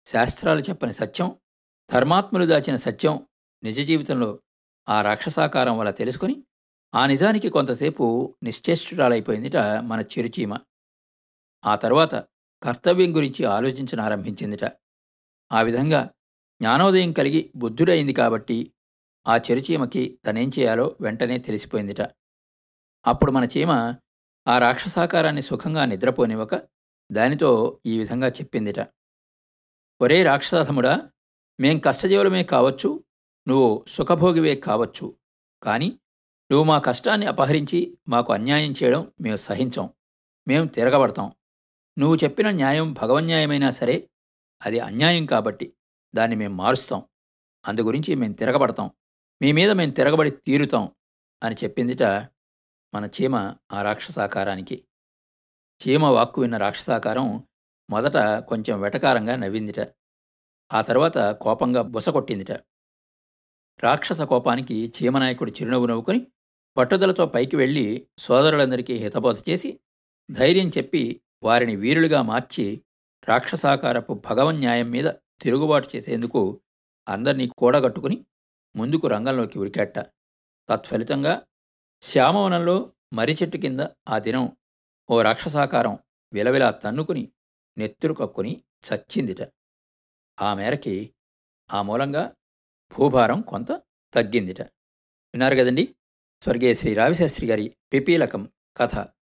శాస్త్రాలు 0.06 0.60
చెప్పని 0.60 0.92
సత్యం 0.92 1.36
ధర్మాత్ములు 1.92 2.46
దాచిన 2.46 2.76
సత్యం 2.76 3.26
నిజ 3.64 3.80
జీవితంలో 3.80 4.40
ఆ 4.88 5.02
రాక్షసాకారం 5.02 5.78
వల్ల 5.78 5.90
తెలుసుకుని 5.90 6.42
ఆ 6.94 7.06
నిజానికి 7.06 7.48
కొంతసేపు 7.48 8.36
నిశ్చేష్టురాలైపోయిందిట 8.42 9.56
మన 9.56 10.00
చిరుచీమ. 10.00 10.58
ఆ 11.64 11.74
తర్వాత 11.74 12.14
కర్తవ్యం 12.62 13.16
గురించి 13.16 13.44
ఆలోచించను 13.44 14.02
ఆరంభించిందిట. 14.02 14.64
ఆ 15.52 15.60
విధంగా 15.62 16.04
జ్ఞానోదయం 16.60 17.12
కలిగి 17.12 17.52
బుద్ధుడైంది 17.56 18.12
కాబట్టి 18.12 18.72
ఆ 19.28 19.36
చెరుచీమకి 19.36 20.18
తనేం 20.26 20.50
చేయాలో 20.58 20.96
వెంటనే 21.00 21.38
తెలిసిపోయిందిట. 21.38 22.00
అప్పుడు 23.06 23.30
మన 23.30 23.44
చీమ 23.44 23.94
ఆ 24.48 24.58
రాక్షసాకారాన్ని 24.58 25.42
సుఖంగా 25.42 25.84
నిద్రపోనివ్వక 25.84 26.62
దానితో 27.12 27.80
ఈ 27.86 27.98
విధంగా 27.98 28.28
చెప్పిందిట. 28.28 28.80
ఒరే 30.00 30.22
రాక్షసముడా 30.22 31.10
మేం 31.60 31.78
కష్టజీవులమే 31.78 32.44
కావచ్చు 32.44 33.04
నువ్వు 33.48 33.84
సుఖభోగివే 33.88 34.54
కావచ్చు 34.56 35.16
కానీ 35.62 35.88
నువ్వు 36.50 36.64
మా 36.64 36.78
కష్టాన్ని 36.78 37.26
అపహరించి 37.26 37.98
మాకు 38.08 38.32
అన్యాయం 38.32 38.74
చేయడం 38.82 39.12
మేము 39.20 39.36
సహించం 39.36 39.90
మేము 40.48 40.66
తిరగబడతాం. 40.66 41.32
నువ్వు 41.98 42.16
చెప్పిన 42.16 42.50
న్యాయం 42.50 42.92
భగవన్యాయమైనా 42.92 43.70
సరే 43.70 44.08
అది 44.62 44.78
అన్యాయం 44.78 45.26
కాబట్టి 45.26 45.72
దాన్ని 46.14 46.36
మేము 46.36 46.54
మారుస్తాం. 46.54 47.04
అందుగురించి 47.66 48.14
మేము 48.14 48.32
తిరగబడతాం. 48.32 48.90
మీ 49.42 49.52
మీద 49.52 49.70
మేము 49.70 49.92
తిరగబడి 49.92 50.30
తీరుతాం 50.30 50.90
అని 51.42 51.54
చెప్పిందిట 51.54 52.02
మన 52.92 53.04
చీమ 53.16 53.36
ఆ 53.72 53.82
రాక్షసాకారానికి. 53.82 54.76
చీమ 55.80 56.04
వాక్కు 56.06 56.40
విన్న 56.40 56.56
రాక్షసాకారం 56.56 57.26
మొదట 57.90 58.16
కొంచెం 58.48 58.80
వెటకారంగా 58.80 59.36
నవ్విందిట. 59.36 59.80
ఆ 60.70 60.80
తర్వాత 60.82 61.18
కోపంగా 61.42 61.82
బుసకొట్టిందిట 61.82 62.52
రాక్షస 63.82 64.22
కోపానికి 64.22 64.94
చీమనాయకుడు 64.96 65.50
చిరునవ్వు 65.50 65.86
నవ్వుకుని 65.86 66.20
పట్టుదలతో 66.76 67.26
పైకి 67.26 67.56
వెళ్ళి 67.56 67.84
సోదరులందరికీ 68.18 68.94
హితబోధ 68.98 69.36
చేసి 69.48 69.80
ధైర్యం 70.30 70.68
చెప్పి 70.68 71.22
వారిని 71.42 71.76
వీరులుగా 71.76 72.22
మార్చి 72.22 72.64
రాక్షసాకారపు 73.28 74.12
భగవన్ 74.28 74.60
న్యాయం 74.60 74.90
మీద 74.90 75.08
తిరుగుబాటు 75.42 75.96
చేసేందుకు 75.96 76.60
అందరినీ 77.08 77.46
కూడగట్టుకుని 77.58 78.16
ముందుకు 78.76 79.06
రంగంలోకి 79.08 79.58
ఉరికెట్ట 79.58 79.98
తత్ఫలితంగా 80.68 81.34
శ్యామవనంలో 82.02 82.92
మర్రి 83.12 83.36
చెట్టు 83.42 83.56
కింద 83.56 83.80
ఆ 84.08 84.18
దినం 84.18 84.56
ఓ 85.10 85.22
రాక్షసాకారం 85.22 85.98
విలవిలా 86.32 86.70
తన్నుకుని 86.70 87.32
నెత్తురు 87.78 88.12
కక్కుని 88.12 88.62
చచ్చిందిట. 88.94 89.48
ఆ 90.42 90.54
మేరకి 90.54 91.14
ఆ 91.72 91.82
మూలంగా 91.82 92.34
భూభారం 92.92 93.40
కొంత 93.40 93.72
తగ్గిందిట. 94.14 94.62
విన్నారు 94.62 95.56
కదండి? 95.56 95.96
స్వర్గీయ 96.42 96.74
శ్రీ 96.74 96.94
రావిశాస్త్రి 96.94 97.46
గారి 97.46 97.76
పిపీలకం 97.92 98.52
కథ. 98.76 98.96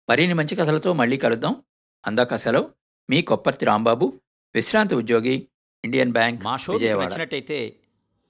మరిన్ని 0.10 0.34
మంచి 0.34 0.56
కథలతో 0.56 0.94
మళ్ళీ 0.94 1.18
కలుద్దాం. 1.18 1.64
అందాక 2.06 2.36
సెలవు. 2.36 2.74
మీ 3.10 3.22
కొప్పర్తి 3.22 3.66
రాంబాబు 3.66 4.22
విశ్రాంతి 4.56 4.96
ఉద్యోగి 4.96 5.50
ఇండియన్ 5.86 6.12
బ్యాంక్ 6.12 6.44
మా 6.44 6.58
షో 6.58 6.78
నచ్చినట్టయితే 6.78 7.80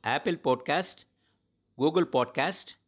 యాపిల్ 0.05 0.37
పాడ్కాస్ట్ 0.45 1.07
గూగుల్ 1.81 2.05
పాడ్కాస్ట్ 2.15 2.86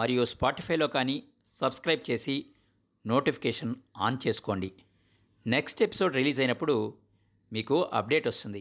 మరియు 0.00 0.24
స్పాటిఫైలో 0.32 0.86
కానీ 0.96 1.16
సబ్స్క్రైబ్ 1.60 2.02
చేసి 2.10 2.34
నోటిఫికేషన్ 3.06 3.74
ఆన్ 4.06 4.18
చేసుకోండి. 4.26 4.70
నెక్స్ట్ 5.46 5.80
ఎపిసోడ్ 5.86 6.14
రిలీజ్ 6.18 6.40
అయినప్పుడు 6.40 6.76
మీకు 7.52 7.76
అప్డేట్ 7.98 8.28
వస్తుంది. 8.32 8.60